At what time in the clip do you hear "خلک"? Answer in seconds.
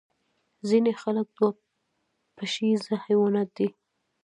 1.01-1.27